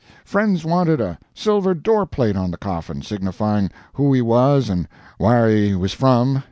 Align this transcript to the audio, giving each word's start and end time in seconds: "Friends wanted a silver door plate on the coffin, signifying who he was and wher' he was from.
"Friends 0.25 0.65
wanted 0.65 0.99
a 0.99 1.19
silver 1.35 1.75
door 1.75 2.07
plate 2.07 2.35
on 2.35 2.49
the 2.49 2.57
coffin, 2.57 3.03
signifying 3.03 3.69
who 3.93 4.11
he 4.13 4.19
was 4.23 4.67
and 4.67 4.87
wher' 5.19 5.47
he 5.47 5.75
was 5.75 5.93
from. 5.93 6.39